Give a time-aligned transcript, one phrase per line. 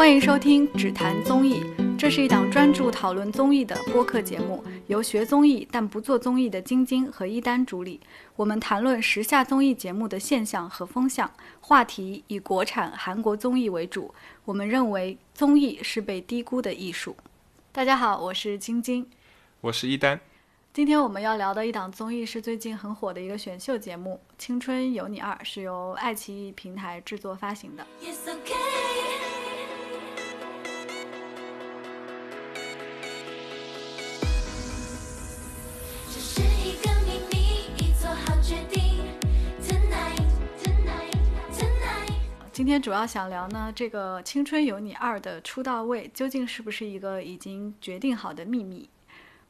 [0.00, 1.62] 欢迎收听《只谈综艺》，
[1.98, 8.00] 这是一档专注讨论综艺的播客节目，由学综艺但不做综艺的晶晶和一丹主理。
[8.34, 14.14] 我们谈论时下综艺节目的现象和风向，话题以国产、韩国综艺为主。
[14.46, 17.14] 我们认为综艺是被低估的艺术。
[17.70, 19.06] 大家好，我是晶晶，
[19.60, 20.18] 我是一丹。
[20.72, 27.86] 今天我们要聊的一档综艺是最近很火的一个选秀节目《青春有你二》，是由爱奇艺平台制作发行的。
[42.60, 48.86] 今天主要想聊呢，这个《青春有你二》的出道位究竟是不是一个已经决定好的秘密？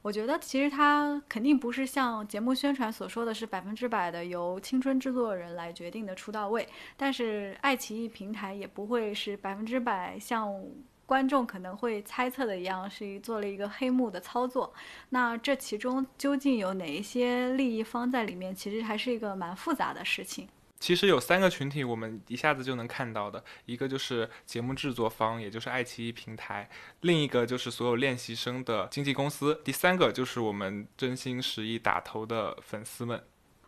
[0.00, 10.54] 我觉得其实它肯定不是像节目宣传所说的是百分之百的由青春制作人来决定的出道位，但是爱奇艺平台也不会是百分之百像
[11.04, 14.72] 观众可能会猜测的一样，是做了一个黑幕的操作。
[15.08, 20.46] 那这其中究竟有哪一些利益方在里面，其实还是一个蛮复杂的事情。
[20.80, 26.66] 其实有三个群体，我们一下子就能看到的，一个就是节目制作方，也就是爱奇艺平台；
[27.02, 33.22] 另一个就是所有练习生的经纪公司；第三个就是我们真心实意打头的粉丝们。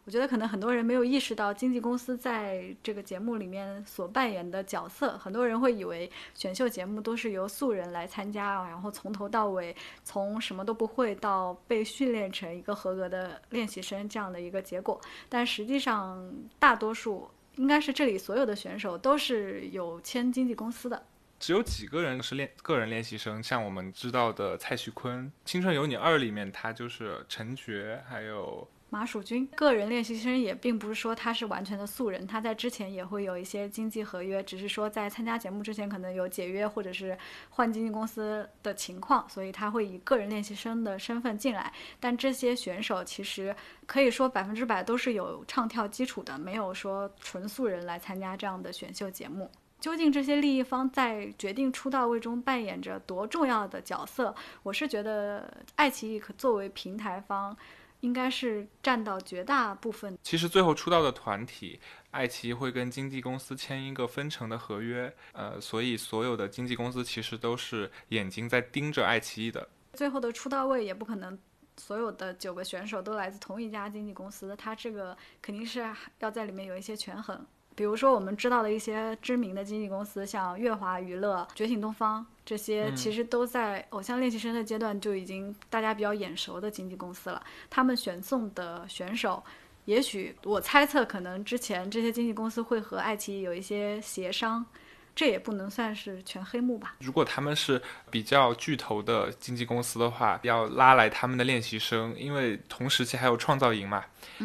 [0.05, 5.17] 我觉得可能很多人没有意识到经纪公司在这个节目里面所扮演的角色。
[5.17, 15.01] 很多人会以为选秀节目都是由素人来参加，然后从头到尾，从什么都不会到被训练成一个合格的练习生这样的一个结果。
[15.29, 21.01] 但实际上，大多数应该是这里所有的选手都是有签经纪公司的。
[21.39, 28.67] 只有几个人是练个人练习生，像我们知道的蔡徐坤，《青春有你二》里面他就是陈觉，还有。
[28.93, 37.17] 马蜀君个人练习生也并不是说他是完全的素人，他在之前也会有一些经纪合约，只是说在参加节目之前可能有解约或者是
[37.49, 41.73] 换经纪公司的情况，所以他会以个人练习生的身份进来。
[41.99, 49.51] 但这些选手其实可以说百分之百都是有唱跳基础的，没有说纯素人来参加这样的选秀节目。
[49.81, 54.35] 究竟这些利益方在决定出道位中扮演着多重要的角色？
[54.63, 57.57] 我是觉得爱奇艺可作为平台方。
[58.03, 60.19] 应该是占到绝大部分。
[60.23, 61.81] 其实最后出道的团体，
[62.11, 69.69] 爱奇艺会跟经纪公司签一个分成的合约，呃，所以所有的经纪公司其实都是眼睛在盯着爱奇艺的。
[69.95, 71.39] 最后的出道位也不可能
[71.77, 75.85] 所有的九个选手都来自同一家经纪公司，他这个肯定是
[76.19, 77.47] 要在里面有一些权衡。
[77.75, 87.43] 比如说我们知道的一些知名的经纪公司，像乐华娱乐、觉醒东方这些，其实都在偶像练习生的阶段就已经大家比较眼熟的经纪公司了。
[87.71, 89.43] 他们选送的选手，
[89.87, 94.65] 也许我猜测，可能之前这些经纪公司会和爱奇艺有一些协商。
[95.15, 96.97] 这也不能算是全黑幕吧。
[97.01, 97.81] 如果他们是
[98.11, 104.05] 比较巨头的经纪公司的话，要拉来他们的练习生，因为同时期还有创造营嘛，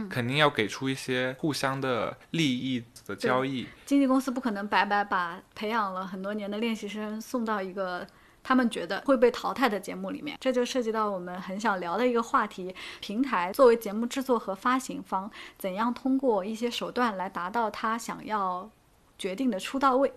[0.09, 3.67] 肯定要给出一些互相的利益的交易。
[3.85, 8.05] 经纪公司不可能白白把培养了很多年的练习生送到一个
[8.43, 10.37] 他们觉得会被淘汰的节目里面。
[10.41, 18.69] 这就涉及到我们很想聊的一个话题：平台作为节目制作和发行方，怎样通过一些手段来达到他想要
[19.17, 20.11] 决定的出道位。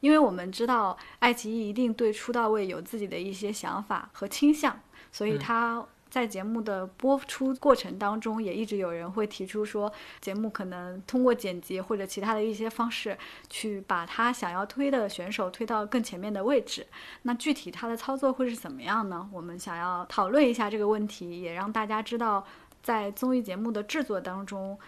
[0.00, 4.78] 因为我们知道爱奇艺一定对出道位有自己的一些想法和倾向，
[5.10, 13.18] 所以他在节目的播出过程当中，也一直有人会提出说，节目可能通过剪辑或者其他的一些方式，
[13.50, 16.86] 去把他想要推的选手推到更前面的位置。
[17.22, 19.28] 那具体他的操作会是怎么样呢？
[19.32, 22.46] 我们想要讨论一下这个问题，也让大家知道，
[22.82, 24.78] 在综艺节目的制作当中，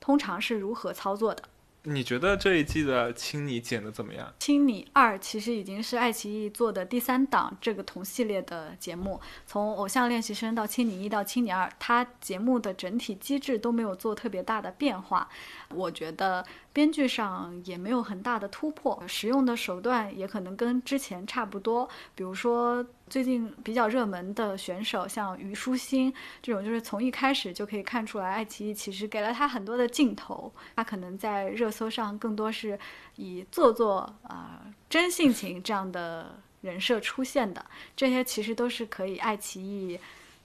[0.00, 1.44] 通常是如何操作的。
[1.84, 4.28] 你觉得这一季的《青你》剪的怎么样？
[4.38, 15.28] 《青你二》其实已经是爱奇艺做的第三档这个同系列的节目，从《偶像练习生》到《青你一》到《青你二》，它节目的整体机制都没有做特别大的变化。
[15.70, 22.86] 我觉得编剧上也没有很大的突破，使用的手段也可能跟之前差不多，比如说。
[23.12, 26.10] 最近比较热门的选手，像虞书欣
[26.40, 30.50] 这种，就是从一开始就可以看出来，爱奇艺其实给了他很多的镜头。
[30.76, 32.78] 他可能在热搜上更多是
[33.16, 37.62] 以做作啊、真性情这样的人设出现的。
[37.94, 40.00] 这些其实都是可以爱奇艺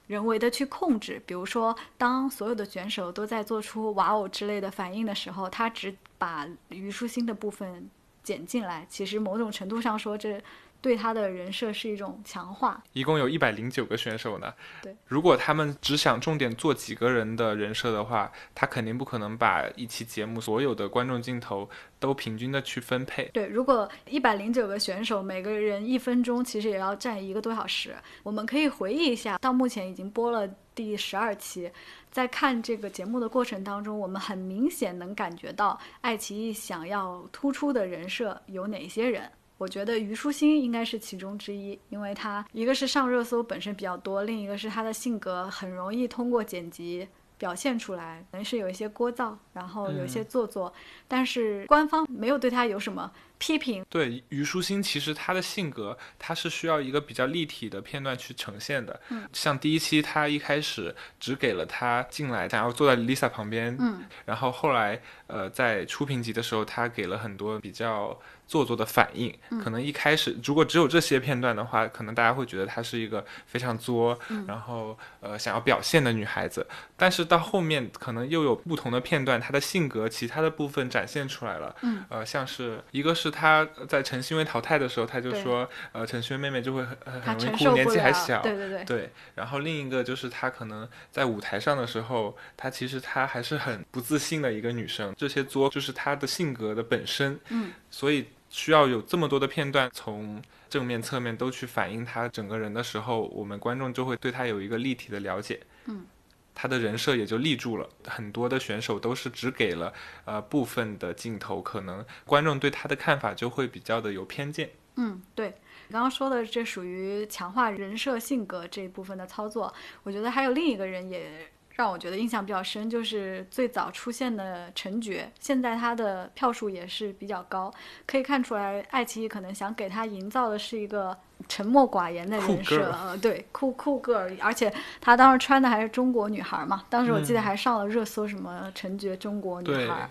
[0.06, 1.22] 人为的去控制。
[1.24, 7.88] 比如说，当所有的选手都在做出哇哦之类的反应的时候，他只把虞书欣的部分
[8.22, 8.86] 剪进来。
[8.90, 10.38] 其实某种程度上说，这。
[10.80, 12.82] 对他的人设是一种强化。
[12.92, 14.52] 一共有一百零九个选手呢。
[14.82, 23.24] 对，如果他们只想重点做几个人的人设的话，他肯定不可能把一期节目所有的观众镜头都平均的去分配。
[23.32, 27.94] 对，如果一百零九个选手每个人一分钟，其实也要占一个多小时。
[28.22, 31.70] 我们可以回忆一下，到目前已经播了第十二期，
[32.10, 39.28] 在看这个节目的过程当中，我们很明显能感觉到爱奇艺想要突出的人设有哪些人。
[39.58, 47.06] 我觉得虞书欣应该是其中之一，因为她一个是上热搜本身比较多，另一个是她的性格很容易通过剪辑
[47.36, 50.72] 表现出来，可能是有一些聒噪，然后有一些做作，
[51.08, 53.84] 但是官方没有对她有什么批评。
[53.88, 59.00] 对虞书欣，其实她的性格，她是需要一个比较立体的片段去呈现的。
[59.10, 63.76] 嗯，像第一期，她一开始只给了她进来，想要坐在 Lisa 旁边。
[63.80, 68.16] 嗯，然后后来，呃，在初评级的时候，她给了很多比较。
[68.48, 76.66] 做作的反应，可能一开始如果只有这些片段的话，可能大家会觉得她是一个非常作，然后呃想要表现的女孩子。
[76.96, 81.76] 但是到后面可能又有不同的片段，她的性格其他的部分展现出来了。
[81.82, 88.40] 嗯，呃，像是一个是她在陈星薇淘汰的时候，她就说，呃，陈欣薇妹妹就会很很容易哭，年纪还小。
[88.40, 88.84] 对对对。
[88.84, 95.14] 对，然后另一个就是她可能在舞台上的时候，她其实她还是很不自信的一个女生。
[95.18, 97.38] 这些作就是她的性格的本身。
[97.50, 98.24] 嗯，所以。
[98.50, 105.60] 需要有这么多的片段，从正面、侧面都去反映他整个人的时候，我们观众就会对他有一个立体的了解。
[105.86, 106.06] 嗯，
[106.54, 107.88] 他的人设也就立住了。
[108.06, 109.92] 很多的选手都是只给了
[110.24, 114.70] 呃部分的镜头，可能观众对他的看法就会比较的有偏见。
[114.96, 115.50] 嗯，对，
[115.90, 119.72] 刚刚说的这属于强化人设性格这一部分的操作。
[120.02, 121.50] 我觉得还有另一个人也。
[121.78, 127.72] 让我觉得印象比较深，就是最早出现的陈觉，现在他的票数也是比较高，
[128.04, 131.16] 可以看出来，爱奇艺可能想给他营造的是一个
[131.48, 140.10] 沉默寡言的人设，呃，对，酷酷个儿，而且他当时穿的还是中国女孩嘛，当时我记得还上了热搜，什么陈觉中国女孩，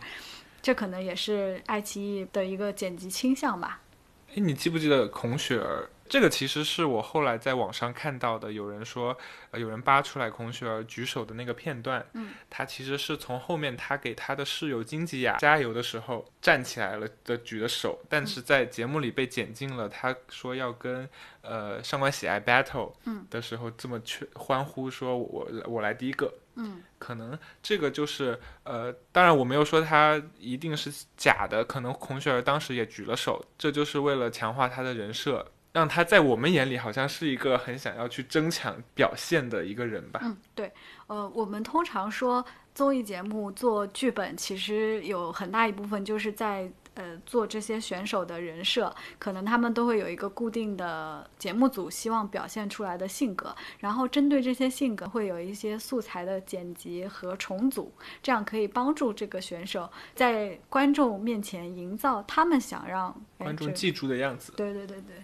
[0.62, 3.82] 这可能也是爱奇艺的一个剪辑倾向吧。
[4.30, 5.90] 哎，你记不记得孔雪儿？
[6.10, 9.18] 这个其实是我后来在网上看到的，有人说，
[9.52, 21.08] 呃，有人扒出来孔雪儿举手的那个片段，嗯，他其实是从后面他给他的室友金吉雅加油的时候站起来了的举的手，但是在节目里被剪进了，他说要跟
[21.42, 22.94] 呃上官喜爱 battle，
[23.30, 35.46] 的时候这么去欢呼说我我来第一个，嗯，可能这个就是呃，当然我没有说他一定是假的，可能孔雪儿当时也举了手，这就是为了强化他的人设。
[35.78, 40.20] 让他在我们眼里好像是一个很想要去争抢表现的一个人吧。
[40.24, 40.74] 嗯，对，
[41.06, 42.44] 呃，我们通常说
[42.74, 57.94] 综艺节目做剧本，其实有很大一部分就是在呃做这些选手的人设，可能他们都会有一个固定的节目组希望表现出来的性格，然后针对这些性格会有一些素材的剪辑和重组，
[58.24, 64.52] 这样可以帮助这个选手在观众面前营造他们想让观众记住的样子。
[64.58, 65.18] 对对对对。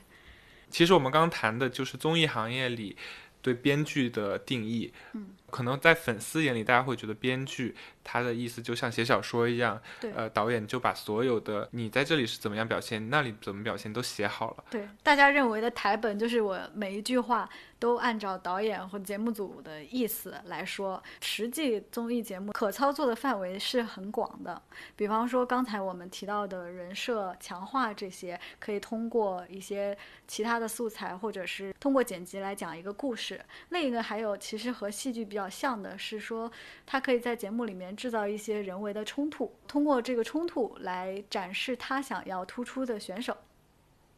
[0.74, 2.98] 其实我们刚谈的就是综艺行业里
[3.44, 4.92] 对编剧的定义。
[5.14, 9.80] 嗯，可能在粉丝眼里，大家会觉得编剧他的意思就像写小说一样。
[10.02, 10.12] 对。
[10.14, 14.64] 呃，导演就把所有的你在这里是怎么样表现，那里怎么表现都写好了。
[14.72, 17.48] 对，大家认为的台本就是我每一句话
[17.78, 21.02] 都按照导演或节目组的意思来说。
[21.22, 24.60] 实际综艺节目可操作的范围是很广的。
[24.96, 29.96] 比方说刚才我们提到的人设强化这些，可以通过一些
[30.28, 33.40] 其他的素材，或者是通过剪辑来讲一个故事。
[33.70, 36.52] 另一个还有，其实和戏剧比较像的是说，
[36.86, 43.36] 他可以在节目里面制造一些人为的冲突，通过这个冲突来展示他想要突出的选手。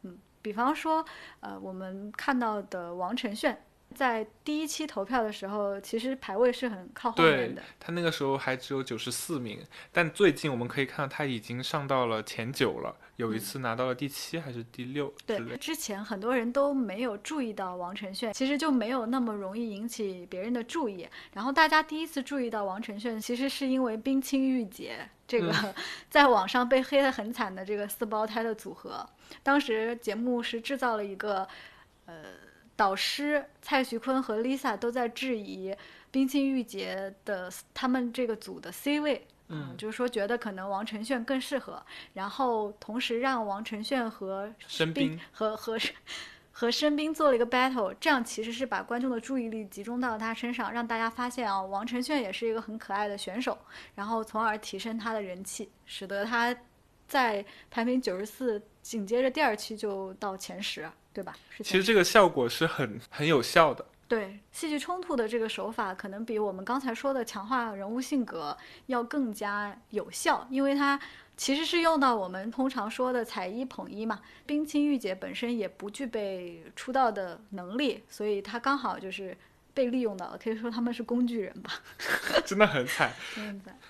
[0.03, 1.05] 嗯，比方说，
[1.39, 3.63] 呃，我们看到的王晨炫。
[3.95, 7.63] 在第一期投票的时候，其实排位是很靠后面的。
[7.79, 12.97] 他那个时候还只有九十四名，但最近我们可以看到他已经上到了前九了。
[13.15, 15.13] 有一次拿到了第七还是第六？
[15.25, 21.07] 对，之前很多人都没有注意到王晨炫，其实就没有那么容易引起别人的注意。
[21.31, 25.73] 然后大家第一次注意到王晨炫，其实是因为冰清玉洁这个
[26.11, 29.07] 在网上被黑得很惨的这个四胞胎的组合。
[29.41, 31.47] 当时节目是制造了一个，
[32.07, 32.15] 呃。
[32.75, 35.75] 导师蔡徐坤和 Lisa 都在质疑
[36.11, 45.77] 冰清玉洁的他们这个组的 C 位，嗯，就是说觉得可能王晨炫更适合，然后同时让王晨炫和申冰和和
[46.51, 53.57] 和申冰做了一个 battle，这样其实是把观众的注意力集中到他身上，让大家发现啊，王晨炫也是一个很可爱的选手，
[53.93, 56.55] 然后从而提升他的人气，使得他
[57.07, 61.35] 在排名九十四，紧接着第二期就到前十，对吧？
[61.49, 63.85] 是其实这个效果是很很有效的。
[64.07, 70.99] 对戏剧冲突的这个手法，可能比我们刚才说的强化人物性格要更加有效，因为它
[71.35, 74.21] 其实是用到我们通常说的踩一捧一嘛。
[74.45, 79.35] 冰清玉洁本身也不具备出道的能力，所以它刚好就是
[79.75, 81.71] 被利用到了，可以说他们是工具人吧。
[82.43, 83.13] 真的很惨。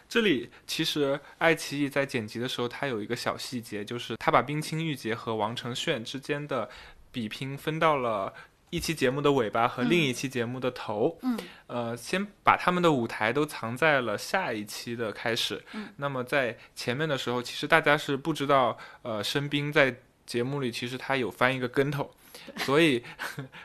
[0.10, 6.70] 这里其实爱奇艺在剪辑的时候，它有一个小细节，就是他把冰清玉洁和王承炫之间的
[7.14, 8.34] 比拼分到了。
[8.72, 15.64] 一期节目的尾巴和另一期节目的头，嗯，呃，先把他们的舞台都藏在了下一期的开始。
[15.72, 22.12] 嗯，那么在前面的时候，其实大家是不知道，呃，申冰在节目里其实他有翻一个跟头。
[22.58, 23.04] 所以，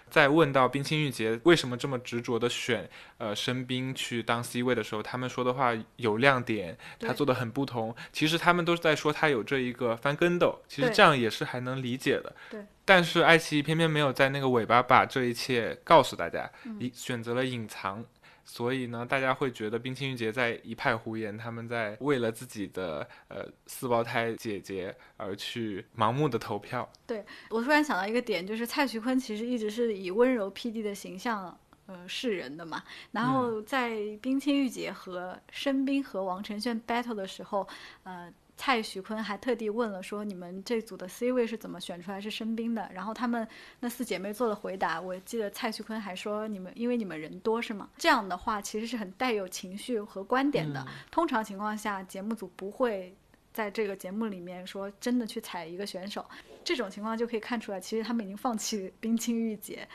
[0.08, 7.94] 在问到冰清玉洁为什么这么执着的选呃申冰去当 C 位的时候，他们说的话有亮点，他做的很不同。
[8.12, 12.34] 其实他们都是在说他有这一个翻跟斗，其实这样也是还能理解的。
[12.50, 12.64] 对。
[12.84, 16.50] 但是爱奇艺偏偏没有在那个尾巴把这一切告诉大家，
[16.92, 18.04] 选择了隐藏。
[18.44, 26.90] 所以呢，大家会觉得冰清玉洁在一派胡言，他们在为了自己的呃四胞胎姐姐而去盲目的投票。
[27.06, 31.56] 对我突然想到一个点，就是蔡徐坤其实一直是以温柔 PD 的形象
[31.86, 32.82] 呃示人的嘛。
[33.12, 37.66] 然后在冰清玉洁和申冰和王承炫 battle 的时候，
[38.04, 38.32] 呃。
[38.60, 42.90] 蔡徐坤还特地问了，说你们这组的 C 位是怎么选出来是申冰的？
[42.92, 43.48] 然后他们
[43.80, 45.00] 那四姐妹做了回答。
[45.00, 47.88] 我记得蔡徐坤还说，你们因为你们人多是吗？
[47.96, 50.86] 这样的话其实是很带有情绪和观点的。
[51.10, 53.16] 通常情况下，节目组不会
[53.50, 56.22] 在这个节目里面说真的去踩一个选手。
[56.62, 59.88] 这种情况就可以看出来，其实他们已经放弃冰清玉洁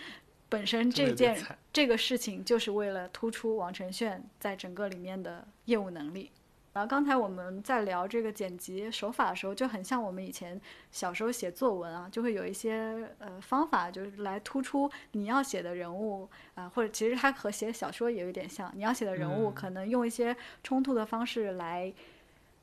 [0.49, 1.39] 本身这件
[1.71, 6.31] 这个事情，就是为了突出王承炫在整个里面的业务能力。
[6.75, 10.59] 然后刚才我们在聊这个剪辑手法的时候，就很像我们以前
[10.91, 21.93] 小时候写作文啊，就会有一些呃方法，就是来突出你要写的人物啊，或者其实它和写小说也有点像，你要写的人物可能用一些冲突的方式来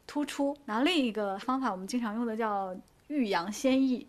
[0.06, 0.54] 突出。
[0.66, 2.76] 然后另一个方法我们经常用的叫
[3.06, 4.06] 欲扬先抑，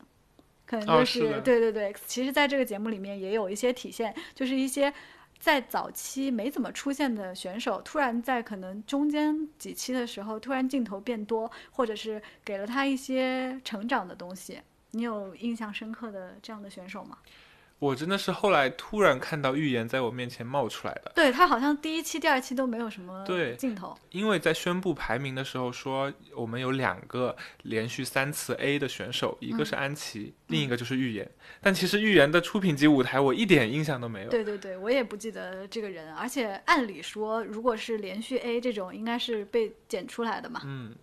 [0.65, 4.93] 可能就是对对对，其实在这个节目里面也有一些体现，就是一些。
[5.43, 14.61] 在早期没怎么出现的选手，突然在可能中间几期的时候，突然镜头变多，或者是给了他一些成长的东西。
[14.91, 17.17] 你有印象深刻的这样的选手吗？
[17.83, 21.11] 我真的是后来突然看到预言在我面前冒出来的。
[21.13, 23.25] 对他好像第一期、第二期都没有什么
[23.57, 23.93] 镜头。
[24.11, 31.29] 因为在宣布排名的时候说，我们有两个连续三次 A 的选手，一个是安琪，另一个就是预言。
[31.59, 34.29] 但其实预言的出品级舞台我一点印象都没有。
[34.29, 36.15] 对对对，我也不记得这个人。
[36.15, 40.61] 而且按理说，如果是连续 A 这种，应该是被剪出来的嘛。
[40.63, 40.95] 嗯。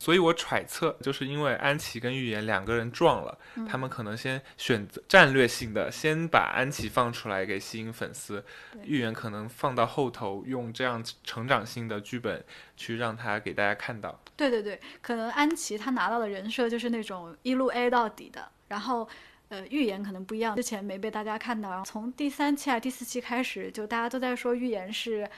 [0.00, 3.38] 所以我揣测，就是因为安琪跟预言两个人撞了，
[3.68, 8.42] 他们可能先选择战略性的，先把安琪放出来给吸引粉丝，
[8.82, 12.42] 预言可能放到后头，用这样成长性的剧本
[12.78, 14.18] 去让他给大家看到。
[14.34, 19.06] 对对对，可能安琪他拿到的人设就是那种一路 A 到底的，然后
[19.50, 25.28] 呃预言可能不一样，之前没被大家看到，然后从第三期还第四期开始，就大家都在说预言是。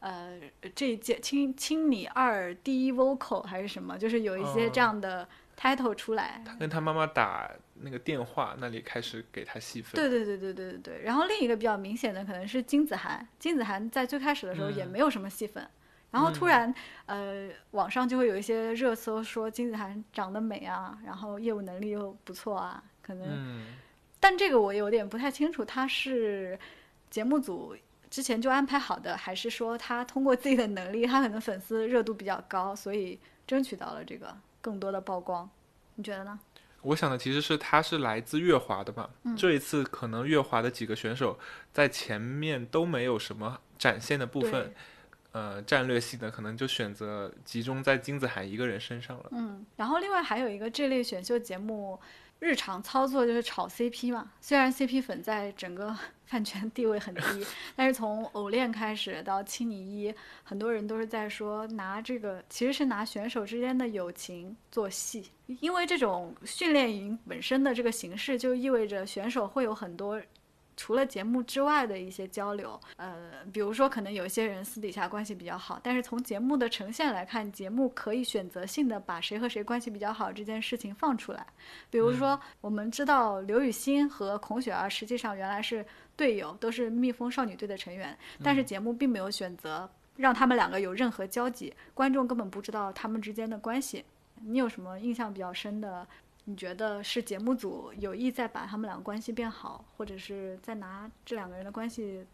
[0.00, 0.38] 呃，
[0.74, 5.26] 这一届青青你二第一 vocal 还是什么，就是有一些这样的
[5.58, 6.42] title 出来。
[6.44, 7.50] 他跟他妈妈打
[7.80, 9.94] 那个电话，那里开始给他戏份。
[9.94, 11.02] 对对对对对对对。
[11.02, 15.66] 然后另一个比较明显的可能是金子涵，金子涵在最开始的时候也没有什么戏份，
[16.10, 16.72] 然后突然
[17.06, 23.64] 呃网上就会有一些热搜说金子涵长得美啊，然后业务能力又不错啊，可能。
[24.20, 26.56] 但这个我有点不太清楚，他是
[27.10, 27.74] 节目组。
[28.10, 35.48] 之前就安排好的，还是说他通过自己的能力，他可能粉丝热度比较高，所以争取到了这个更多的曝光？
[35.96, 36.38] 你觉得呢？
[36.82, 41.38] 我想的其实是他是来自乐华的嘛，这一次可能乐华的几个选手
[41.72, 44.72] 在前面都没有什么展现的部分，
[45.32, 49.24] 呃，战略性的可能就选择集中在金子涵一个人身上了。
[49.32, 51.98] 嗯，然后另外还有一个这类选秀节目。
[52.38, 70.20] 日常操作就是炒 CP 嘛，虽然 CP 粉在整个 饭圈地位很低，但是从偶练开始到青你一，很多人都是在说拿这个其实是拿选手之间的友情做戏，因为这种训练营本身的这个形式就意味着选手会有很多。
[70.76, 81.46] 除了节目之外的一些交流，呃，比如说可能有些人私底下关系比较好，但是从节目的呈现来看，节目可以选择性的把谁和谁关系比较好这件事情放出来。
[81.88, 94.04] 比如说，我们知道刘雨欣和孔雪儿实际上原来是队友，都是蜜蜂少女队的成员，但是节目并没有选择让他们两个有任何交集，观众根本不知道他们之间的关系。
[94.42, 96.06] 你有什么印象比较深的？
[96.48, 102.24] 你觉得是节目组有意在把他们两个关系变好，或者是在拿这两个人的关系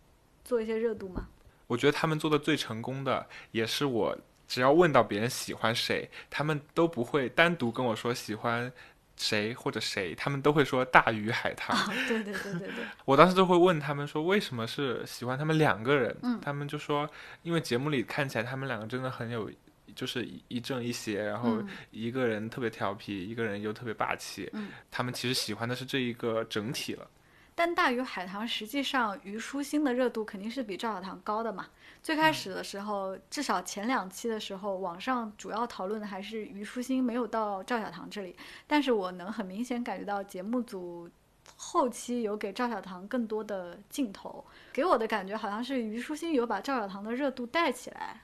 [0.45, 1.29] 做一些热度吗？
[1.67, 8.71] 我觉得他们做的最成功的，也是我只要问到别人喜欢谁，他们都不会单独跟我说喜欢
[9.17, 11.75] 谁或者谁，他们都会说大鱼海 棠。
[12.07, 12.85] 对对对对对。
[13.07, 16.15] 我当时就会问他们说，为什么是喜欢他们两个人？
[16.23, 17.09] 嗯，他们就说，
[17.43, 19.51] 因为节目里看起来他们两个真的很有。
[19.95, 24.49] 就是一正一邪，然后一个人特别调皮，一个人又特别霸气。
[24.53, 27.09] 嗯，他们其实喜欢的是这一个整体了。
[27.55, 31.67] 但大鱼海棠实际上，虞书欣的热度肯定是比赵小棠高的嘛。
[32.03, 38.35] 最开始的时候，至少前两期的时候，网上主要讨论的还是虞书欣没有到赵小棠这里。
[38.67, 41.09] 但是我能很明显感觉到节目组
[41.55, 48.23] 后期有给赵小棠更多的镜头，给我的感觉好像是虞书欣有把赵小棠的热度带起来。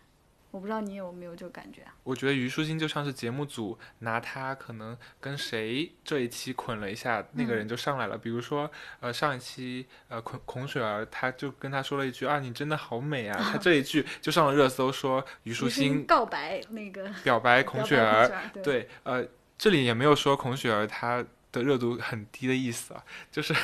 [0.50, 1.94] 我不知道你有没有这个感觉啊？
[2.04, 8.16] 我觉得虞书欣就像是节目组拿她可能跟谁这一期捆了一下，那个人就上来了。
[8.16, 18.30] 比如说，呃，上一期呃孔孔雪儿，他就跟他说了一句啊，你真的好美啊， 他这一句就上了热搜，说虞书欣告白那个表白孔雪儿，
[18.64, 19.26] 对，呃，
[19.58, 23.54] 这里也没有说孔雪儿她的热度很低的意思啊，就是，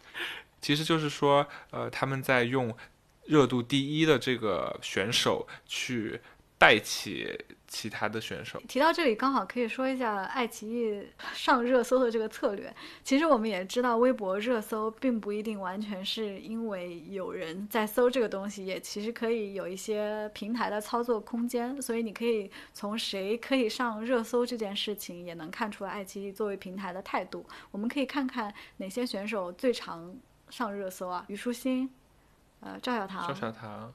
[0.62, 2.74] 其实就是说，呃，他们在用。
[3.24, 6.20] 热度第一的这个选手去
[6.58, 8.62] 带起其他的选手。
[8.68, 11.02] 提到这里，刚好可以说一下爱奇艺
[11.34, 12.72] 上热搜的这个策略。
[13.02, 21.82] 其实我们也知道，微博热搜并不一定完全是因为有人在搜这个东西，也其实可以有一些平台的操作空间。
[21.82, 27.44] 所以你可以从谁可以上热搜这件事情，也能看出来爱奇艺作为平台的态度。
[27.72, 30.14] 我们可以看看哪些选手最常
[30.48, 31.24] 上热搜啊？
[31.28, 31.90] 虞书欣。
[32.62, 33.92] 呃，赵小棠、赵小棠、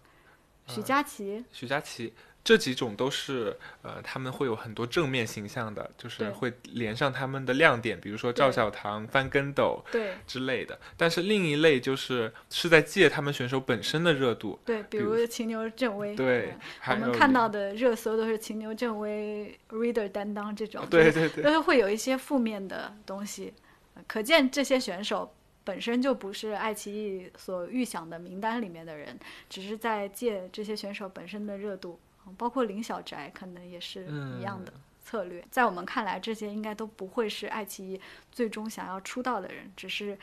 [0.68, 10.78] 许佳琪、许佳琪这几种都是呃，他们会有很多正面形象的，就是会连上他们的亮点，比如说赵小棠翻跟斗对之类的。
[10.98, 16.54] 但是另一类就是是在借他们选手本身的热度，对，比如秦牛正威，对，
[16.90, 23.54] 我们看到的热搜都是秦牛正威 reader 担当这种，对对对，都是会有一些负面的东西，
[24.08, 25.34] 可见这些选手。
[25.68, 32.00] 本身就不是爱奇艺所预想的名单里面的人，只是在借这些选手本身的热度，
[32.38, 34.06] 包括林小宅可能也是
[34.40, 34.72] 一样的
[35.04, 35.44] 策略。
[35.52, 38.00] 在我们看来，这些应该都不会是爱奇艺
[38.32, 40.18] 最终想要出道的人，只是。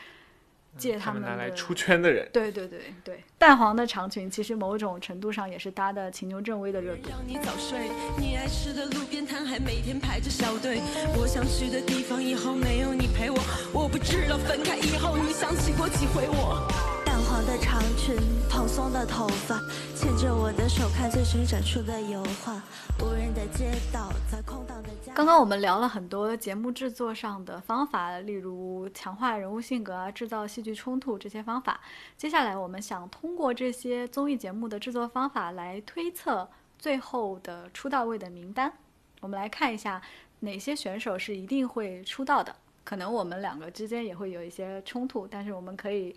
[0.77, 7.09] 借他们拿来出圈的人，对对对对，淡黄的长裙其实某种程度上也是搭的秦牛正威的热度。
[7.11, 10.81] 让你早睡，你爱吃的路边摊还每天排着小队。
[11.17, 13.39] 我想去的地方以后没有你陪我，
[13.73, 16.94] 我不知道分开以后你想起过几回我。
[17.43, 18.17] 的长裙，
[18.49, 19.59] 蓬松的头发，
[19.95, 22.63] 牵着我的手，看最新展出的油画。
[23.01, 25.13] 无人的街道，在空荡的家。
[25.15, 31.81] 刚刚我们聊了很多节目制作上的方法，例如强化人物性格啊，制造戏剧冲突这些方法。
[32.17, 38.73] 接下来，我们想通过这些综艺节目的制作方法来推测最后的出道位的名单。
[39.21, 40.01] 我们来看一下
[40.41, 42.55] 哪些选手是一定会出道的。
[42.85, 46.15] 可能我们两个之间也会有一些冲突，但是我们可以。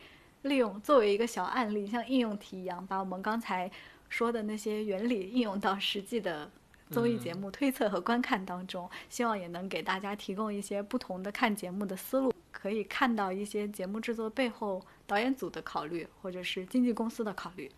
[0.47, 3.69] 利用作为一个小案例，像应用题一样，把我们刚才
[4.09, 6.49] 说的那些原理应用到实际的
[6.89, 17.69] 综艺节目推测和观看当中，希望也能给大家提供一些不同的看节目的思路，可以看到一些节目制作背后导演组的考虑，或者是经纪公司的考虑。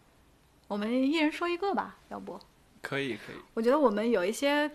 [0.68, 2.40] 我们一人说一个吧，要不？
[2.82, 3.36] 可以，可以。
[3.54, 4.72] 我觉得我们有一些，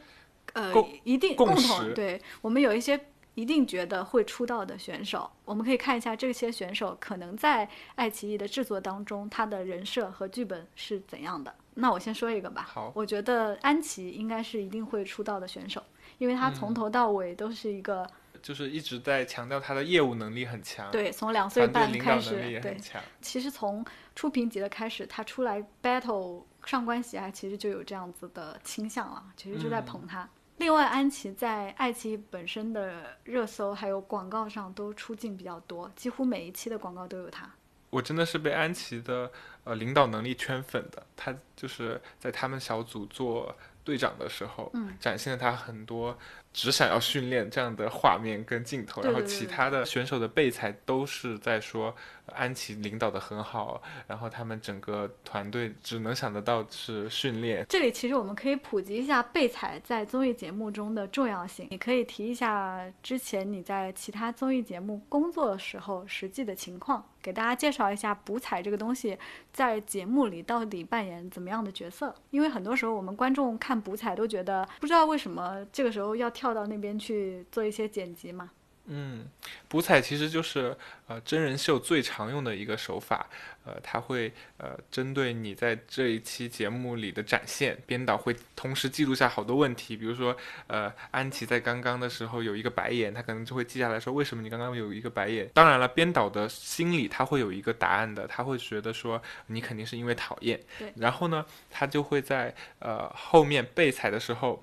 [0.52, 0.72] 呃，
[1.04, 3.00] 一定共同，对我们有一些。
[3.34, 11.52] 一定觉得会出道的选手，我们可以看一下这些选手可能在爱奇艺的制作当中，他的人设和剧本是怎样的。
[11.74, 12.62] 那我先说一个吧。
[12.62, 15.82] 好，我觉得安琪应该是一定会出道的选手，
[16.18, 18.08] 因为他从头到尾都是一个，
[18.40, 20.88] 就是一直在强调他的业务能力很强。
[20.92, 22.76] 对，从两岁半开始，对，
[23.20, 30.28] 其实从初评级的开始，他出来 battle 上官喜爱，其实就有这样子的倾向了，其实就在捧他。
[30.58, 37.50] 另外，安琪在爱奇艺本身的热搜还有广告上都出镜比较多，几乎每一期的广告都有她。
[37.90, 39.30] 我真的是被安琪的
[39.64, 46.16] 呃领导能力圈粉的，她就是在他们小组做队长的时候，嗯，展现了她很多。
[46.54, 51.92] 只想要训练这样的画面跟镜头，然后其他的选手的备采都是在说
[52.26, 57.66] 安琪领导的很好，然后他们整个团队只能想得到是训练。
[57.68, 69.18] 这里其实我们可以普及一下备采在综艺节目中的重要性，你可以提一下之前你在其他综艺节目工作的时候实际的情况，给大家介绍一下补采这个东西
[69.52, 72.14] 在节目里到底扮演怎么样的角色。
[72.30, 76.43] 因为很多时候我们观众看补采都觉得不知道为什么这个时候要跳。
[76.44, 78.50] 跳到那边去做一些剪辑嘛。
[78.86, 79.26] 嗯，
[79.66, 80.76] 补彩其实就是
[81.06, 83.26] 呃真人秀最常用的一个手法，
[83.64, 95.48] 呃，它会呃针对你在这一期节目里的展现，编导会同时记录下好多问题，比如说呃安琪在刚刚的时候有一个白眼，他可能就会记下来说为什么你刚刚有一个白眼。
[95.54, 104.62] 当然了，编导的心里他会有一个答案的，他会觉得说你肯定是因为讨厌，对，然后呢，他就会在呃后面备采的时候。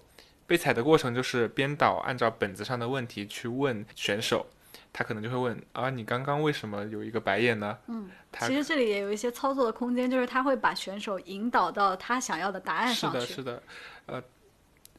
[0.52, 4.46] 备采的过程就是编导按照本子上的问题去问选手，
[4.92, 7.78] 他可能就会问啊，你刚刚为什么有一个白眼呢？
[7.88, 13.34] 嗯，他其实这里也有一些操作的空间，就是他会把选手引导到他想要的答案是的，上去。
[13.34, 13.64] 是的，
[14.08, 14.22] 呃，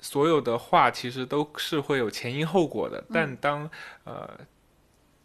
[0.01, 3.69] 所有的话其实都是会有前因后果的，但当
[4.05, 4.31] 呃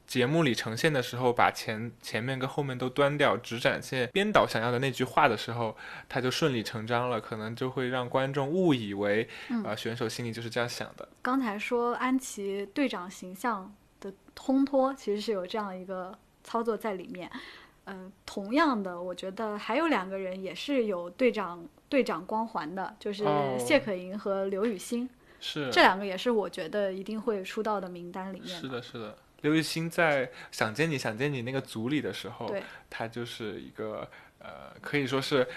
[0.08, 5.76] 节目里呈现的时候，把前前面跟后面都端掉，只展现编导想要的那句话的时候，
[6.08, 9.28] 他就顺理成章了，可能就会让观众误以为，
[9.66, 11.08] 呃，选手心里就是这样想的。
[11.22, 17.30] 刚才说安琪队长形象的烘托，其实是有这样一个操作在里面。
[17.84, 29.18] 呃，同样的，我觉得还有两个人也是有队长队长光环的，就是哦谢可寅和刘雨欣，是这两个也是我觉得一定会出道的名单里面是的，是的。
[29.42, 35.48] 刘雨欣在《想见你想见你》那个组里的时候，对，她就是一个呃，可以说是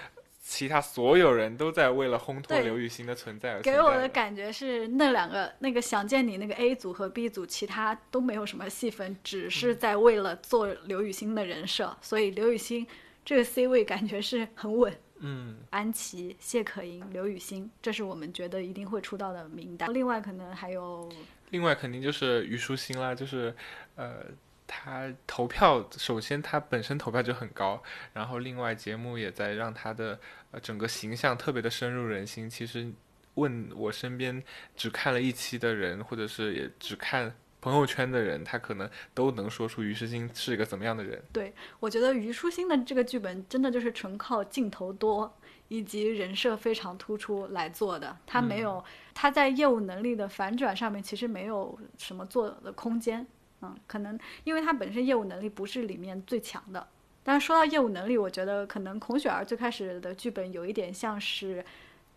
[0.42, 12.86] 其他所有人都在为了烘托刘雨欣的存在而给我的感觉是那两个那个想见你那个 A 组和 B 组，其他都没有什么戏份，只是在为了做刘雨欣的人设，所以刘雨欣
[13.24, 14.94] 这个 C 位感觉是很稳。
[15.22, 19.92] 嗯，安琪、谢可寅、刘雨欣，这是我们觉得一定会出道的名单。
[19.92, 21.06] 另外可能还有
[21.50, 23.54] 另外肯定就是虞书欣啦，就是
[23.96, 24.24] 呃，
[24.66, 27.82] 她投票，首先她本身投票就很高，
[28.12, 30.18] 然后另外节目也在让她的
[30.52, 32.48] 呃整个形象特别的深入人心。
[32.48, 32.90] 其实
[33.34, 34.42] 问我身边
[34.76, 41.22] 只看了一期的人，或者是也只看朋友圈的人，他可能都能说出虞书欣是一个怎么样的人。
[41.32, 45.32] 对我觉得虞书欣的这个剧本真的就是纯靠镜头多
[45.70, 53.24] 以及人设非常突出来做的，他没有、他在业务能力的反转上面其实没有什么做的空间，
[53.62, 56.88] 嗯，可能因为他本身业务能力不是里面最强的。
[57.22, 61.64] 但是说到业务能力，我觉得可能孔雪儿最开始的剧本有一点像是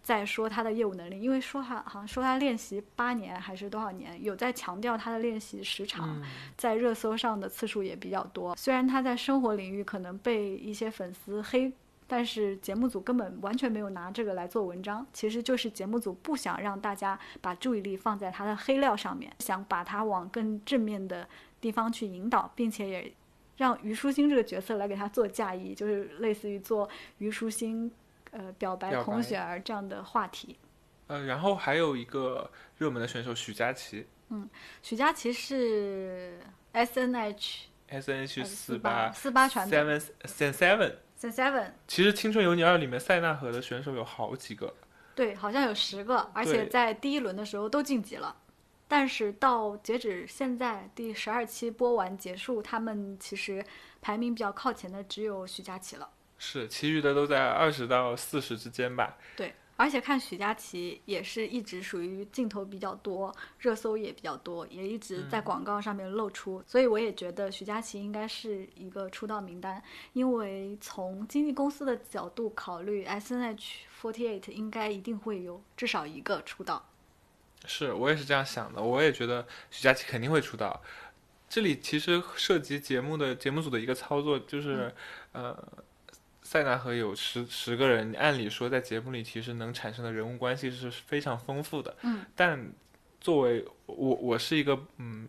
[0.02, 6.10] 在说她的业务能力，因为说她好像说她练习八年还是多少年，有在强调她的练习时长。
[6.10, 6.24] 嗯
[6.58, 8.56] 在热搜上的次数也比较多。
[8.56, 11.72] 虽然他在生活领域可能被一些粉丝黑，
[12.16, 21.28] 但是节目组根本完全没有拿这个来做文章，其实就是节目组不想让大家把注意力放在他的黑料上面，想把他往更正面的
[21.60, 23.14] 地方去引导，并且也
[23.58, 27.92] 让虞书欣这个角色来给他做嫁衣，就是类似于做虞书欣。
[28.36, 30.58] 呃，表白孔雪儿这样的话题，
[31.06, 32.50] 呃，然后还有一个
[32.80, 34.50] 热门的选手许佳琪嗯
[34.82, 36.40] 许佳琪是
[36.72, 40.96] S N H，S N H 四八八四八传的 Seven
[41.32, 44.74] Seven，其实《青春有你二》里面塞纳河的选手有好几个，
[45.16, 48.36] 对，好像有十个，而且在第一轮的时候都晋级了。
[48.88, 53.66] 但是到截止现在第十二期播完结束，他们其实
[54.02, 56.10] 排名比较靠前的只有徐佳琪了。
[56.38, 59.18] 是，其余的都在二十到四十之间吧。
[59.36, 69.82] 对，而且看许佳琪也是一直属于镜头比较多，热搜也比较多，也一直在广告上面露出，所以我也觉得许佳琪应该是一个出道名单，
[70.14, 76.88] 因为从经纪公司的角度考虑，S N H forty eight 应该一定会有至少一个出道。
[77.66, 80.82] 是我也是这样想的，我也觉得许佳琪肯定会出道。
[81.50, 84.92] 这里其实涉及节目的节目组的一个操作，就是，
[85.34, 85.56] 呃，
[86.54, 91.96] 塞纳河有十十个人，按理说在节目里其实能产生的人物关系是非常丰富的。
[92.04, 92.72] 嗯，但
[93.20, 95.28] 作为我，我是一个嗯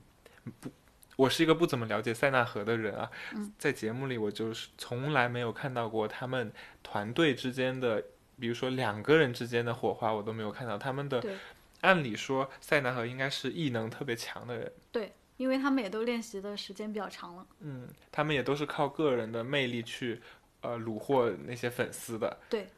[0.61, 0.69] 不，
[1.17, 8.05] 我是一个不怎么了解塞纳河的人啊，嗯在节目里我就是从来没有看到过他们团队之间的，
[8.39, 11.35] 比如说两个人之间的火花，我都没有看到他们的对。
[11.81, 17.47] 按理说，塞纳河应该是异能特别强的人，对，因为他们也都练习的时间比较长了。
[17.61, 20.21] 嗯，他们也都是靠个人的魅力去，
[20.65, 22.39] 呃，虏获那些粉丝的。
[22.49, 22.69] 对，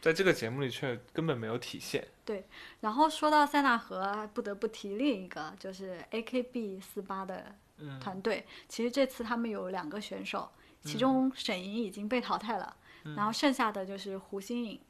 [0.00, 2.08] 在这个节目里却根本没有体现。
[2.24, 2.46] 对
[2.80, 8.46] 然后说到塞纳河，不得不提另一个，就是 AKB 四八的嗯，团队。
[8.66, 10.50] 其实这次他们有两个选手，
[10.82, 14.80] 其中沈莹已经被淘汰了，嗯然后剩下的就是胡心颖。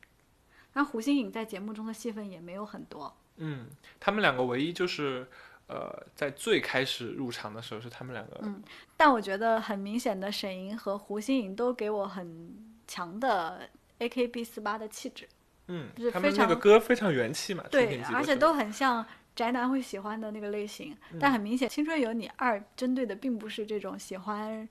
[0.74, 5.26] 那胡心颖在节目中的戏份也没有很多，嗯，他们两个唯一就是，
[5.66, 8.62] 呃，在最开始入场的时候是他们两个，嗯
[8.96, 12.54] 但我觉得很明显的，沈莹和胡心颖都给我很
[12.86, 15.26] 强的 AKB 四八的气质。
[15.68, 20.94] 嗯就是，他们非常那个歌非常元气嘛，对而且都很像宅男会喜欢的那个类型。
[21.18, 24.68] 但很明显，《青春有你二》针对的并不是这种喜欢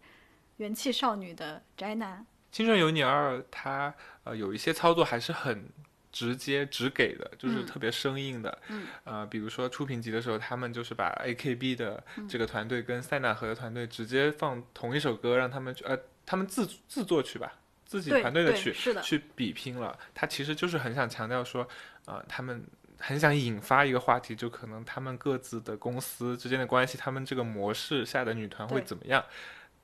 [0.57, 2.19] 元气少女的宅男。
[2.55, 3.91] 《青春有你二》它
[4.25, 5.67] 呃有一些操作还是很。
[6.13, 8.57] 直接直给的，就是特别生硬的。
[8.69, 17.51] 嗯，呃，比如说初评级的时候，他们就是把 AKB 的这个团队跟塞纳河的团队直接放同一首歌，让他们去呃，他们自自作曲吧，
[17.85, 19.97] 自己团队的曲去比拼了。
[20.13, 21.67] 他其实就是很想强调说，
[22.05, 22.63] 呃，他们
[22.99, 29.25] 很想引发一个话题，就可能他们各自的公司之间的关系，他们这个模式下的女团会怎么样。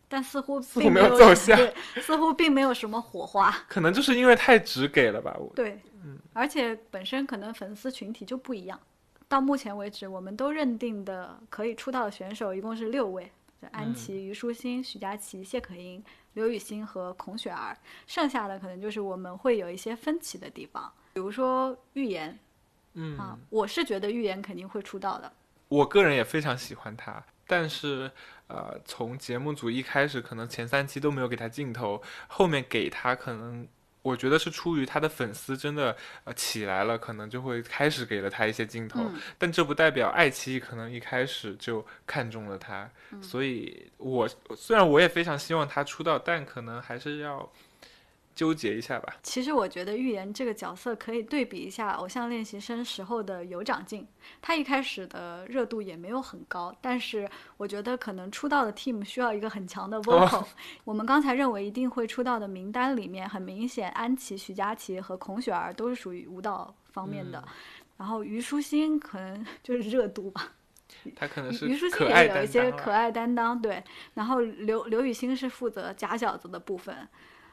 [0.10, 1.56] 但似乎似乎没有奏效，
[2.02, 3.50] 似乎并没有什么火花。
[3.70, 5.34] 可能就是因为太直给了吧？
[5.40, 5.80] 我对。
[6.04, 8.78] 嗯，而且本身可能粉丝群体就不一样。
[9.28, 13.32] 到目前为止，我们都认定的可以出道的选手一共是六位：
[13.72, 17.78] 安琪、虞书欣、许佳琪、谢可寅、刘雨昕和孔雪儿。
[18.08, 22.38] 剩下的可能就是我们会有一些分歧的地方，比如说预言。
[22.94, 25.32] 嗯啊，我是觉得预言肯定会出道的。
[25.68, 28.12] 我个人也非常喜欢他，但是
[28.50, 33.66] 呃，从节目组一开始，可能前三期都没有给他镜头，后面给他可能。
[34.02, 39.06] 我觉得是出于他的粉丝真的呃起来了，可能就会开始给了他一些镜头，
[39.38, 42.90] 但这不代表爱奇艺可能一开始就看中了他，
[43.22, 47.52] 所以我虽然我也非常希望他出道，但可能还是要。
[48.40, 49.18] 纠结一下吧。
[49.22, 54.08] 其实我觉得预言这个角色可以对比一下《偶像练习生》时候的有长进，
[54.42, 60.46] 他一开始的热度也没有很高，但是我觉得可能出道的 team 需要一个很强的 vocal。
[60.86, 67.44] 我们刚才认为一定会出道的名单里面，很明显安琪、徐佳琪和孔雪儿都是属于舞蹈方面的，
[67.98, 70.54] 然后虞书欣可能 就是热度吧。
[71.14, 73.84] 他可能是虞书欣也有一些可爱担当，对。
[74.14, 76.96] 然后刘刘雨欣是负责假小子的部分。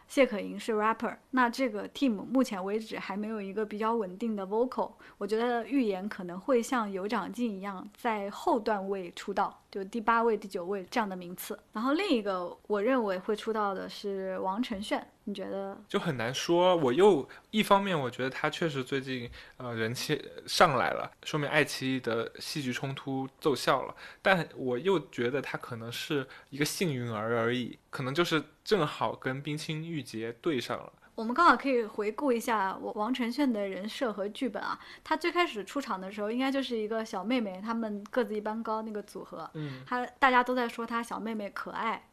[0.08, 11.58] 谢可寅是 rapper，那这个 team 目前为止还没有一个比较稳定的 vocal，我觉得预言可能会像有长进一样，在后段位出道，就第八位、第九位这样的名次。
[11.72, 15.76] 然后另一个我认为会出道的是王承炫，你觉得？
[15.88, 16.76] 就很难说。
[16.76, 28.42] 我又一方面我觉得他确实最近呃人气上来了，说明爱奇艺的戏剧冲突奏效了，但我又觉得他可能是一个幸运儿而已，可能就是。
[28.66, 34.76] 正好跟冰清玉洁对上了，我们刚好可以回顾一下王王承炫的人设和剧本啊。
[35.04, 42.08] 他最开始出场的时候，应该就是一个小妹妹，他们个子一般高那个组合，嗯，他大家都在说他小妹妹可爱。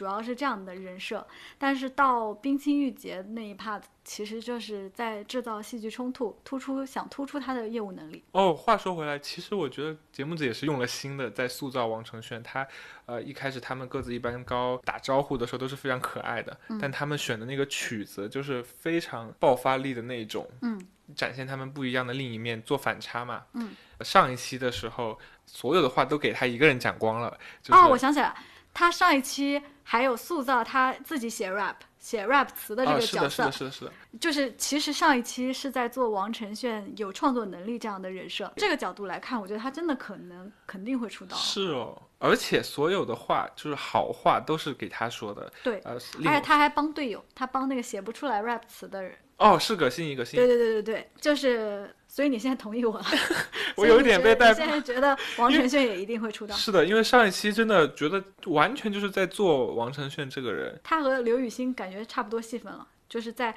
[0.00, 1.26] 主要是这样的人设，
[1.58, 8.24] 但是到冰清玉洁那一 part，其实就是在制造戏剧冲突，突出想突出他的业务能力。
[8.32, 12.42] 哦，话说回来，其实我觉得节目组也是用了心的，在塑造王承炫。
[12.42, 12.66] 他，
[13.04, 20.80] 呃，一开始他们个子一般高，打招呼的时候都是非常可爱的，但他们选的那个曲子就是非常爆发力的那种，嗯，
[21.14, 23.42] 展现他们不一样的另一面，做反差嘛。
[23.52, 27.38] 嗯，上一期的时候，所有的话都给他一个人讲光了。
[27.68, 28.34] 哦，我想起来。
[28.72, 38.52] 他上一期还有塑造他自己写 rap、写 rap 词的这个角色，是的，是的，是的，就是其实上一期是在做王承炫有创作能力这样的人设。
[38.56, 41.36] 这个角度来看，我觉得他真的可能肯定会出道。
[41.36, 45.52] 是哦，而且所有的话就是好话都是给他说的。
[45.64, 49.14] 对，而且他还帮队友，他帮那个写不出来 rap 词的人。
[49.40, 50.38] 哦，是个信一个信。
[50.38, 53.04] 对对对对对，就是，所以你现在同意我了？
[53.74, 54.52] 我有一点被带。
[54.52, 56.54] 现在觉得王承炫也一定会出道。
[56.54, 60.78] 是的，因为上一期真的觉得完全就是在做王承炫这个人。
[60.84, 63.56] 他和刘雨欣感觉差不多戏份了，就是在，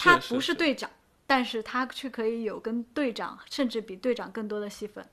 [0.00, 0.90] 他不是队长，
[1.26, 5.06] 但是他却可以有跟队长甚至比队长更多的戏份，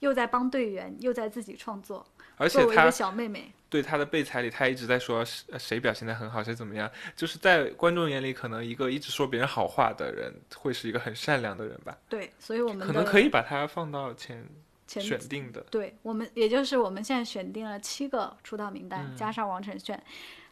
[0.00, 2.04] 又在帮队员，又在自己创作。
[2.42, 6.90] 而且他小妹妹对她的备采里，她一直在说谁表现的很好，谁怎么样。
[7.14, 11.96] 就是在观众眼里，可能一个一直说别人好话的人，会是一个很善良的人吧？
[12.08, 14.44] 对，所以我们可能可以把他放到前
[14.88, 15.60] 选定的。
[15.70, 20.02] 对我们，也就是我们现在选定了七个出道名单，加上王承炫，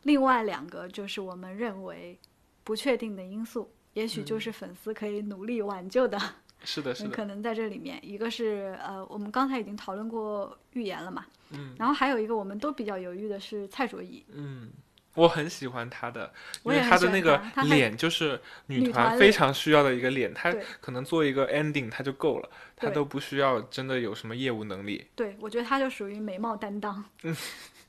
[0.05, 2.17] 另外两个就是我们认为
[2.63, 6.19] 不确定的因素，也许就是粉丝可以努力挽救的。
[6.63, 14.71] 是的，是的，可能在这里面，一个是呃，我们刚才已经讨论过预言了嘛，嗯，然后还有一个我们都比较犹豫的是蔡卓宜，嗯，
[15.15, 25.07] 我很喜欢她的，因为她的那个脸就是女团非常需要的一个脸，她可能做一个 ending 她就够了，她都不需要真的有什么业务能力。
[25.15, 27.35] 对，我觉得她就属于美貌担当，嗯，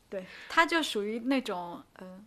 [0.10, 2.20] 对，她就属于那种呃，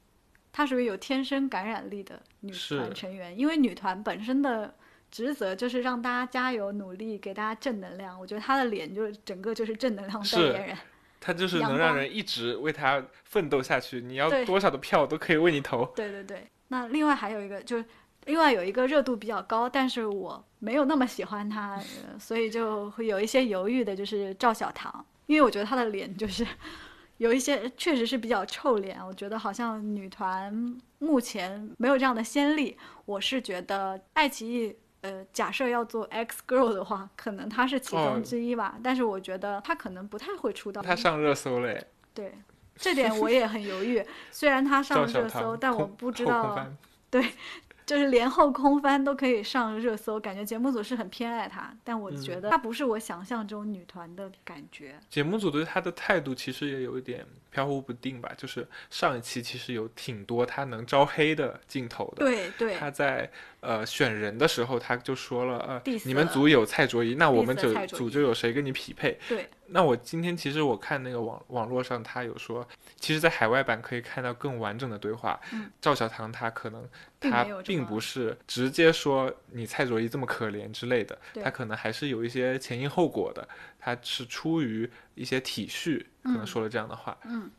[0.53, 4.75] 她属于有天生感染力的女团成员，因为女团本身的。
[5.15, 8.19] 职责就是让大家加油努力，给大家正能量。
[8.19, 10.79] 我觉得他的脸就是整个就是正能量代言人，
[11.21, 14.01] 他就是能让人一直为他奋斗下去。
[14.01, 15.87] 你要多少的票都可以为你投。
[15.95, 17.85] 对对对，那另外还有一个就是
[18.25, 26.45] 另外有一个热度比较高，但是我没有那么喜欢他，呃所以就会有一些犹豫的，就是赵小棠，因为我觉得他的脸就是
[27.19, 32.77] 有一些确实是比较臭脸，我觉得好像女团目前没有这样的先例。
[33.05, 34.75] 我是觉得爱奇艺。
[35.05, 40.81] 呃，假设要做 X Girl 的话，可能她是其哦中之一吧，但是我觉得她可能不太会出道。
[40.81, 42.33] 他上热搜嘞，对，
[42.75, 44.03] 这点我也很犹豫。
[44.31, 46.77] 虽然她上赵小棠热搜，但我不知道后空翻
[47.87, 54.99] 就是连后空翻都可以上热搜，感觉节目组是很偏爱她，但我嗯觉得她不是我想象中女团的感觉。
[55.09, 62.25] 节目组对她的态度其实也有一点飘忽不定吧，就是上一期其实有挺多她能招黑的镜头的。
[62.25, 69.19] 对对，他在呃选人的时候，他就说了，呃你们组有蔡卓宜，那我们宜组就有谁跟你匹配。
[69.29, 72.67] 对，那我今天其实我看那个网网络上，他有说，
[72.99, 75.41] 其实，在海外版可以看到更完整的对话。
[75.53, 83.49] 嗯赵小棠她可能并她没有这么并不是直接说你蔡卓宜这么可怜之类的，对她可能还是有一些前因后果的，
[83.79, 87.17] 她是出于一些体恤，可能嗯说了这样的话。
[87.25, 87.51] 嗯，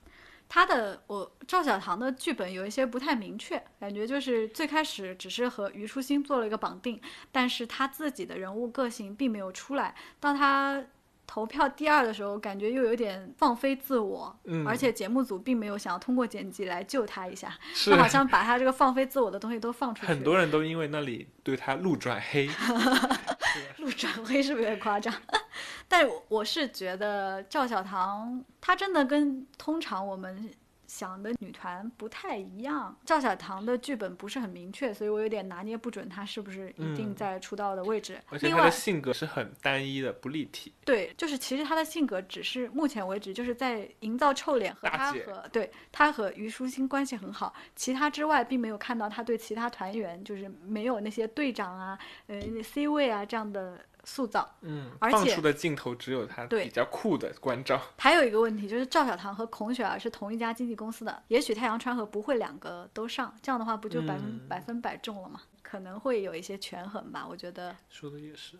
[0.48, 9.96] 他的我赵小棠的剧本有一些不太明确，感觉就是最开始只是和虞书欣做了一个绑定，但是他自己的人物个性并没有出来。
[10.20, 10.84] 到她
[11.27, 20.07] 投票第二的时候，感觉又有点放飞自我，嗯，而且节目组并没有想要通过剪辑来救他一下，是就好像把他这个放飞自我的东西都放出去。
[20.07, 22.49] 很多人都因为那里对他路转黑。
[23.77, 25.13] 路转黑是不是有点夸张？
[25.88, 30.49] 但我我是觉得赵小棠他真的跟通常我们
[30.88, 32.95] 想的女团不太一样。
[33.06, 38.19] 赵小棠的剧本不是很明确，所以我有点拿捏不准她是不是一定嗯在出道的位置。
[38.30, 40.74] 而且她的性格是很单一的，不立体。
[40.84, 54.50] 对，就是其实她的性格只是目前为止就是在营造臭脸和她和对她和虞书欣关系很好，其他之外并没有看到她对其他团员就是没有那些队长啊、呃 C 位啊这样的塑造。
[54.62, 57.82] 嗯，而且放出的镜头只有他对比较酷的关照。
[57.98, 65.41] 还有一个问题就是赵小棠和孔雪儿是同一家经纪公司的，也许太阳川和不会两个都上，这样的话不就百分、嗯百分百中了吗？
[65.62, 67.76] 可能会有一些权衡吧，我觉得。
[67.89, 68.58] 说的也是。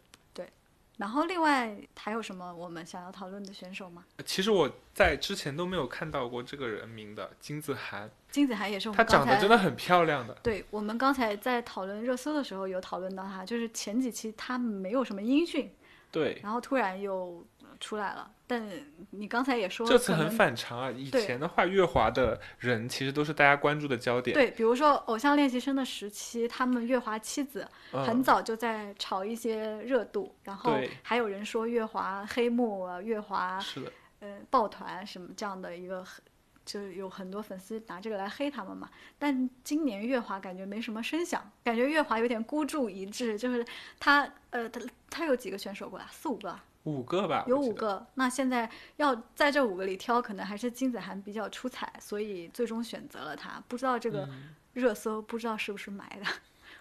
[0.98, 4.06] 然后另外还有什么我们想要讨论的选手吗？
[4.26, 10.34] 其实我在之前都没有看到过这个人名的金子涵，金子涵也是我她长们刚才得真的很漂亮的。
[10.42, 15.70] 对我们刚才在讨论热搜的时候有讨论到她，就是前几期她没有什么音讯，
[16.12, 17.44] 对，然后突然又
[17.80, 18.32] 出来了。
[18.48, 18.64] 但
[19.10, 20.92] 你刚才也说，这次很反常啊！
[20.92, 24.36] 以前的话，月华的人其实都是大家关注的焦点。
[24.36, 36.24] 对，比如说偶像练习生的时期，他们月华妻子嗯，很早就在炒一些热度，然后还有人说月华黑幕啊，月华是的，呃抱团什么这样的一个很，
[36.64, 38.88] 就有很多粉丝拿这个来黑他们嘛。
[39.18, 43.66] 但今年月华感觉没什么声响，感觉月华有点孤注一掷，就是
[44.00, 47.60] 他呃他他有几个选手过来，四五个啊，五个吧，有。
[47.60, 48.04] 五个。
[48.16, 53.64] 那现在要在这五个里挑，可能还是金子涵比较出彩，所以最终选择了他。
[53.68, 56.26] 不知道这个嗯热搜不知道是不是埋的，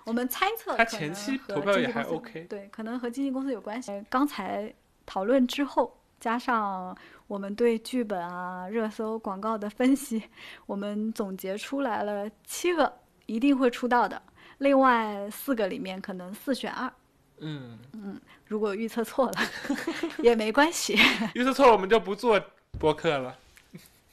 [0.04, 3.92] 我们猜测他前期和投票也还 OK 对，可能和经纪公司有关系。
[3.92, 4.72] 呃刚才
[5.06, 10.22] 讨论之后，加上我们对剧本啊、热搜、广告的分析，
[10.66, 14.20] 我们总结出来了七个一定会出道的，
[14.58, 16.92] 另外四个里面可能四选二。
[17.40, 19.34] 嗯嗯，如果预测错了
[20.22, 20.98] 也没关系，
[21.34, 22.40] 预测错了我们就不做
[22.78, 23.36] 播客了。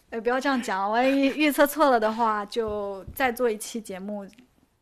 [0.10, 4.28] 哎，不要这样讲，万一预测错了的话，就再做一期节目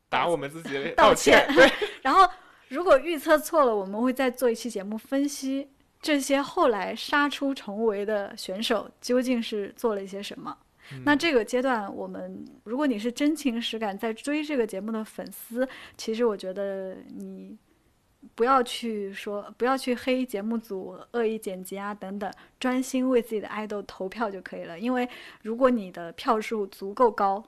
[0.10, 1.45] 打我们自己的道歉。
[1.54, 1.71] 歉对，
[2.02, 2.28] 然后，
[2.69, 5.69] 如果预测错了，我们会再做一期节目分析
[6.02, 10.58] 这些后来杀出重围的选手究竟是做了一些什么。
[11.06, 17.56] 那这个阶段，我们如果你是真情实感在追这个节目的粉丝，其实我觉得你
[18.36, 24.80] 不要去说，不要去黑节目组恶意剪辑啊等等，专心为自己的爱豆投票就可以了。
[24.80, 25.08] 因为
[25.42, 27.44] 如果你的票数足够高，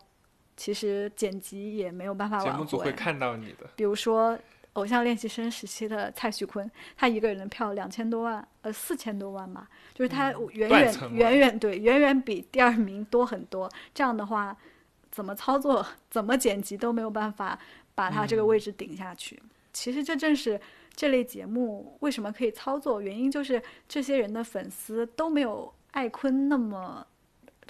[0.55, 2.91] 其实剪辑也没有办法挽节目组会。
[2.91, 3.69] 看到你的。
[3.75, 4.37] 比如说
[4.73, 13.69] 偶像练习生时期的蔡徐坤，他一个人的票两千多万，呃四千多万吧，就是他远远、远远对远远比第二名多很多。
[13.93, 14.55] 这样的话，
[15.11, 17.59] 怎么操作、 怎么剪辑都没有办法
[17.93, 19.41] 把他这个位置顶下去。
[19.73, 20.59] 其实这正是
[20.95, 27.05] 这类节目为什么可以操作，原因就是这些人的粉丝都没有艾坤那么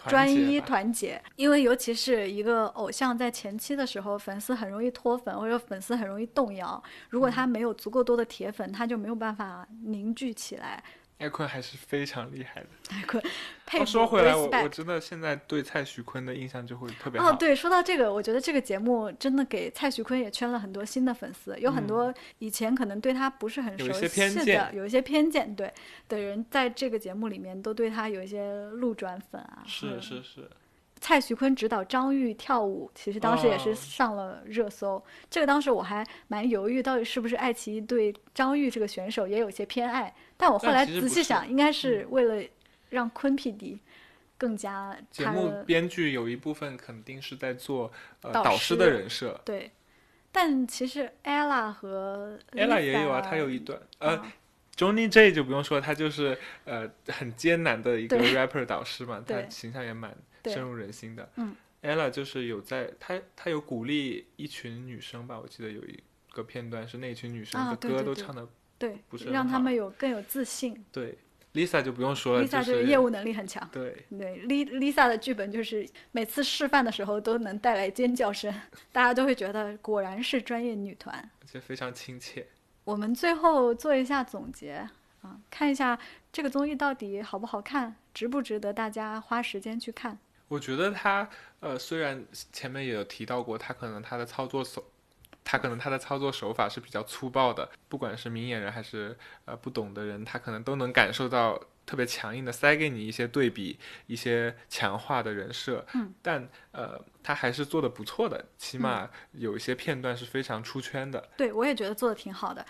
[0.08, 6.82] 专一团结，因为尤其是一个偶像在前期的时候，粉丝很容易脱粉，或者粉丝很容易动摇。
[7.10, 10.84] 如果他没有足够多的铁粉，他就没有办法凝聚起来，
[11.22, 12.67] 艾坤还是非常厉害的。
[12.89, 13.24] 艾坤，
[13.65, 13.86] 佩服。
[13.86, 17.30] 说回来，我我真的现在对蔡徐坤的印象就会特别好。
[17.30, 25.72] 哦，对，说到这个，我觉得这个节目真的给蔡徐坤也圈了很多新的粉丝，有很多以前可能对他不是很熟嗯有一些偏悉的，见有一些偏见，对
[26.09, 29.63] 的人，在这个节目里面都对他有一些路转粉啊。
[29.65, 30.49] 是嗯是是，
[30.99, 35.03] 蔡徐坤指导张玉跳舞，其实当时也是哦上了热搜。
[35.30, 40.13] 这个当时我还蛮犹豫，到底是不是爱奇艺对张玉这个选手也有些偏爱？
[40.42, 42.44] 但我后来仔细想，应该是为了
[42.89, 43.78] 让昆 PD
[44.38, 49.39] 更加节目编剧有一部分肯定是在做呃导导师的人设。
[49.46, 49.72] 对。
[50.34, 54.18] 但其实 ella 和 ella 也有啊他有一段呃。
[54.18, 54.34] 啊
[54.78, 60.16] Johnny J 就不用说，他就是呃很艰难的一个 rapper 导师嘛， 他形象也蛮
[60.46, 61.30] 深入人心的。
[61.36, 66.00] 嗯，ella 就是有在他他有鼓励一群女生吧，我记得有一
[66.32, 68.48] 个片段是那群女生啊的歌都唱的
[68.82, 70.84] 对不是，让他们有更有自信。
[70.91, 71.17] 对。
[71.53, 73.67] Lisa 就不用说了 Lisa 就是业务能力很强。
[73.73, 78.49] 对对，Li Lisa 的剧本就是每次示范的时候都能带来尖叫声，
[78.93, 81.13] 大家都会觉得果然是专业女团。
[81.41, 82.47] 而且非常亲切。
[82.86, 84.88] 我们最后做一下总结
[85.23, 85.99] 啊，看一下
[86.32, 90.17] 这个综艺到底好不好看，值不值得大家花时间去看。
[90.47, 91.29] 我觉得他
[91.59, 94.82] 呃，虽然前面也有提到过，他可能他的操作手，
[95.52, 103.78] 他可能他的操作手法是比较粗暴的，不管是明眼人还是呃不懂的人，他可能都能感受到特别强硬的塞给你一些对比、
[104.08, 105.86] 一些强化的人设。
[105.93, 111.30] 嗯，但呃，他还是做的不错的，起码有一些片段是非常出圈的。
[111.36, 112.66] 对我也觉得做的挺好的。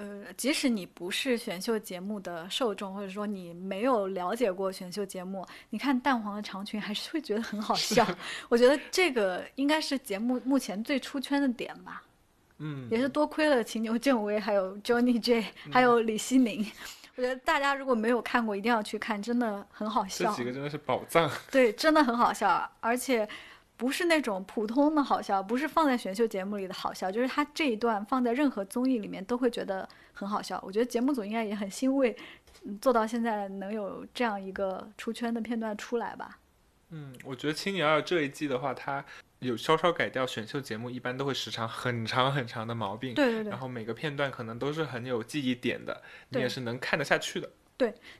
[0.00, 8.06] 呃，即使你不是选秀节目的受众，或者说你没有了解过选秀节目，你看蛋黄的长裙还是会觉得很好笑。
[8.48, 12.02] 我觉得这个应该是节目目前最出圈的点吧。
[12.56, 16.66] 嗯，也是多亏了秦牛正威，还有 Johnny J，还有李希宁。
[17.16, 20.32] 我觉得大家如果没有看过，一定要去看，真的很好笑这笑。
[20.34, 21.30] 几个真的是宝藏。
[21.50, 23.28] 对，真的很好笑，而且
[23.80, 30.62] 不是那种普通的好笑，不是放在选秀节目里的好笑，就是他这一段放在任何综艺里面都会觉得很好笑。
[30.62, 32.14] 我觉得节目组应该也很欣慰，
[32.64, 36.38] 嗯做到现在能有这样一个出圈的片段出来吧。
[36.90, 39.02] 嗯，我觉得《青年二》这一季的话，它
[39.38, 43.14] 有稍稍改掉选秀节目一般都会时长很长很长的毛病。
[43.14, 43.58] 对对对然。
[43.58, 47.48] 后每个片段可能都是很有记忆点的，你也是能看得下去的。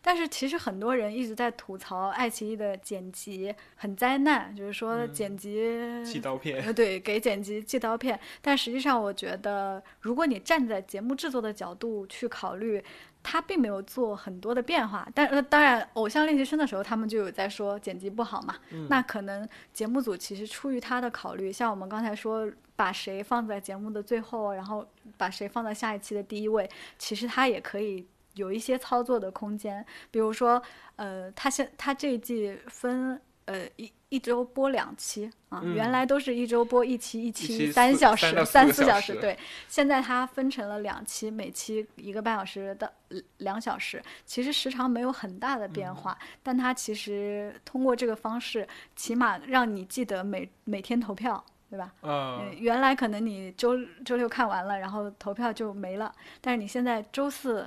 [0.01, 8.19] 但是其实很多人一直在吐槽爱奇艺的剪辑很灾难，就是说嗯剪辑寄刀片，呃，对，给剪辑寄刀片。
[8.41, 12.83] 但实际上，我觉得如果你站在节目制作的角度去考虑，
[13.23, 15.07] 它并没有做很多的变化。
[15.15, 18.57] 但呃，当然，偶像练习生的时候，他们就有在说剪辑不好嘛。
[18.71, 24.87] 嗯那可能节目组其实出于他的考虑，像我们刚才说，把谁放在节目的最后，然后
[25.19, 28.07] 把谁放在下一期的第一位，其实他也可以。
[28.35, 30.63] 有一些操作的空间，比如说，
[30.97, 39.39] 呃，他现他这一季分呃一一周播两期啊，嗯原来都是一周播一期，一期期三小时三，四小时对。
[39.69, 42.91] 现在它分成了两期，每期一个半小时到
[43.39, 51.45] 两小时，其实时长没有很大的嗯变化，但它其实通过这个方式，起码让你记得每每天投票。
[51.71, 51.95] 对吧？
[52.03, 57.65] 嗯嗯，，原来可能你周周六看完了，然后投票就没了，但是你现在周四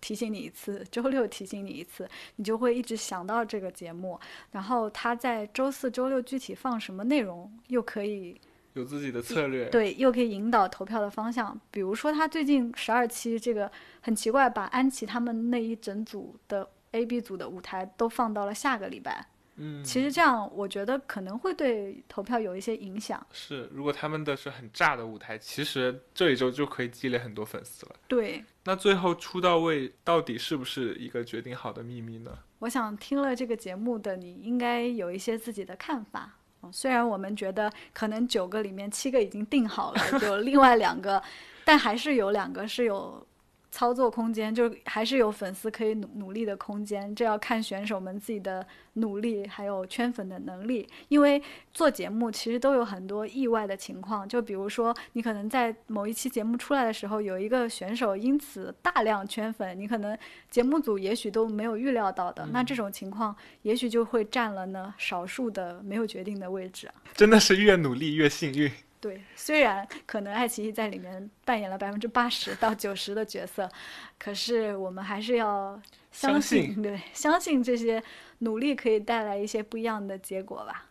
[0.00, 4.18] 提醒你一次， 周六提醒你一次，你就会一直想到这个节目。
[4.52, 8.40] 然后他在周四周六具体放什么内容，又可以
[8.74, 9.66] 有自己的策略。
[9.70, 11.58] 对，又可以引导投票的方向。
[11.70, 13.70] 比如说，他最近十二期这个
[14.00, 19.26] 很奇怪，把安琪他们那一整组的 A、B 组的舞台都放到了下个礼拜。
[19.58, 23.24] 嗯，其实这样，我觉得可能会对投票有一些影响。
[23.32, 27.96] 是，如果他们的是很炸的舞台，其实这一周就可以积累很多粉丝了。
[28.06, 32.30] 对，那最后出到位到底是不是一个决定好的秘密呢？
[32.60, 36.32] 我想听了这个节目的你，应该有一些自己的看法。
[36.62, 41.22] 嗯虽然我们觉得可能九个里面七个已经定好了， 就另外两个，
[41.64, 43.24] 但还是有两个是有
[43.70, 47.14] 操作空间，就还是有粉丝可以努努力的空间。
[47.14, 50.88] 这要看选手们自己的努力，还有圈粉的能力。
[51.08, 51.40] 因为
[51.74, 60.16] 做节目其实都有很多意外的情况，就比如说你可能在某一期节目出来的时候，有一个选手因此大量圈粉，你可能
[60.50, 62.46] 节目组也许都没有预料到的。
[62.52, 66.90] 那这种情况也许就会占了呢少数的没有决定的位置。
[67.14, 68.70] 真的是越努力越幸运。
[69.00, 73.70] 对，虽然可能爱奇艺在里面扮演了百分之八十到九十的角色，
[74.18, 75.80] 可是我们还是要
[76.10, 78.02] 相信对，相信这些
[78.38, 80.86] 努力可以带来一些不一样的结果吧。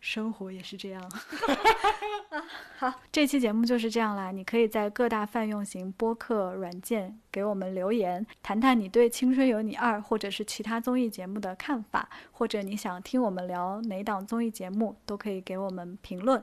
[0.00, 1.00] 生活也是这样。
[2.30, 2.44] 啊，
[2.76, 4.32] 好，这期节目就是这样啦。
[4.32, 16.42] 你可以在各大泛用型播客软件给我们留言，谈谈你对《青春有你二》或者是其他综艺节目的看法，或者你想听我们聊哪档综艺节目，都可以给我们评论。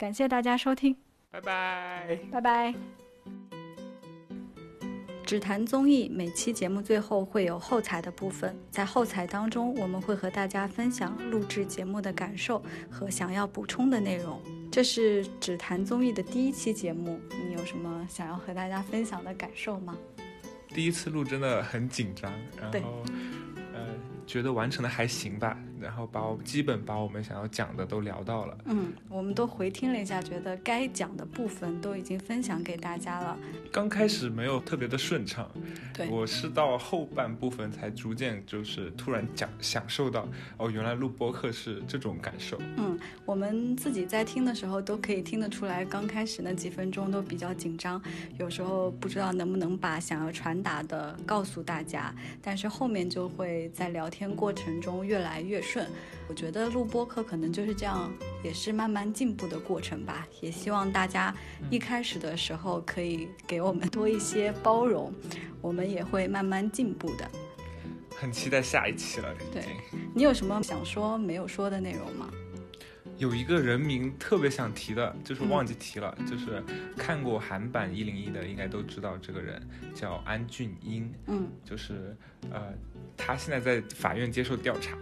[0.00, 0.96] 感谢大家收听，
[1.30, 2.74] 拜拜，拜拜。
[5.26, 14.40] 只谈综艺，每期节目最后会有后采的部分，在后采当中，我们会和大家分享录制节目的感受和想要补充的内容。
[14.72, 19.94] 这是只谈综艺的第一期节目，你有什么想要和大家分享的感受吗？
[20.68, 23.02] 第一次录真的很紧张，然后
[23.74, 23.86] 呃。
[24.26, 28.56] 觉得完成的还行吧，然后把我基本把我们想要讲的都聊到了。
[28.66, 33.36] 嗯，我们都回听了一下，觉得该讲的部分都已经分享给大家了。
[33.72, 35.50] 刚开始没有特别的顺畅，
[35.92, 42.56] 对我是到后半部分才逐渐就是突然讲享受到哦，原来录播客是这种感受。
[42.76, 48.00] 嗯，我们自己在听的时候都可以听得出来，刚开始那几分钟都比较紧张，
[48.38, 54.20] 有时候不知道能不能把想要传达的告诉大家，但是后面就会在聊天。
[54.20, 55.88] 天过程中越来越顺，
[56.26, 58.12] 我觉得录播课可能就是这样，
[58.42, 60.26] 也是慢慢进步的过程吧。
[60.40, 61.32] 也希望大家
[61.70, 65.12] 一开始的时候可以给我们多一些包容，
[65.60, 67.30] 我们也会慢慢进步的。
[68.18, 69.32] 很期待下一期了。
[69.52, 69.62] 对，
[70.12, 72.28] 你有什么想说没有说的内容吗？
[73.16, 76.60] 有一个人名特别想提的，就是忘记提了，就是
[76.96, 79.62] 看过韩版一零一的应该都知道这个人
[79.94, 81.14] 叫安俊英。
[81.28, 82.16] 嗯，就是
[82.50, 82.74] 呃。
[83.22, 84.96] 他现在在法院接受调查，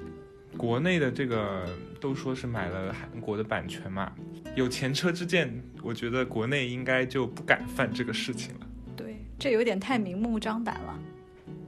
[0.59, 1.65] 国内的这个
[2.01, 4.13] 都说是买了韩国的版权嘛，
[4.57, 5.49] 有前车之鉴，
[5.85, 8.67] 我觉得国内应该就不敢犯这个事情了。
[8.97, 10.99] 对，这有点太明目张胆了。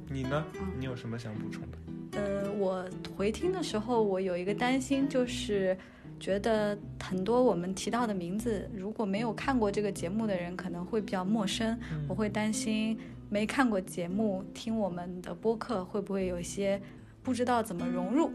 [0.09, 0.45] 你呢？
[0.77, 2.21] 你有什么想补充的？
[2.21, 2.85] 呃，我
[3.17, 5.79] 回听的时候，我有一个担心，就是
[6.19, 11.79] 觉得很多我们提到的名字，如果没有看过这个节目的人，可能会比较陌生，
[12.09, 12.99] 我会担心。
[13.29, 16.83] 没看过节目，听我们的播客会不会有一些
[17.23, 18.33] 不知道怎么融入？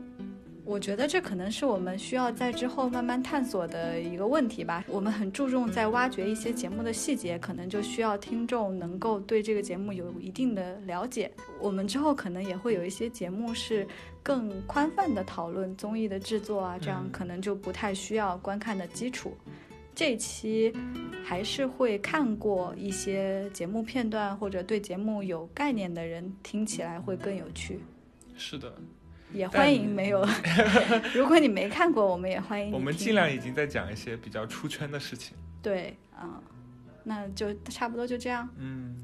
[0.66, 4.84] 我觉得这可能是我们需要在之后慢慢探索的一个问题吧。
[4.88, 11.32] 我们很注重在挖掘一些节目的细节，可能就需要听众能够对这个节目有一定的了解。
[11.60, 13.88] 我们之后可能也会有一些节目是
[14.24, 19.38] 更宽泛的讨论综艺的制作啊，这样可能就不太需要观看的基础。
[19.94, 20.74] 这期
[21.24, 27.80] 还是会看过一些节目片段或者对节目有概念的人听起来会更有趣。
[28.36, 28.76] 是的，
[29.36, 30.26] 也欢迎没有。
[31.14, 32.72] 如果你没看过，我们也欢迎。
[32.72, 35.36] 我们尽量已经在讲一些比较出圈的事情。
[35.62, 36.42] 对，嗯，
[37.04, 38.50] 那就差不多就这样。
[38.58, 38.96] 嗯，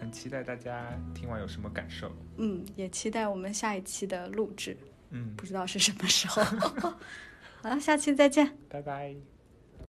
[0.00, 2.10] 很期待大家听完有什么感受。
[2.36, 4.76] 嗯，也期待我们下一期的录制。
[5.10, 6.42] 嗯，不知道是什么时候。
[7.62, 8.56] 好了，下期再见。
[8.68, 9.35] 拜拜。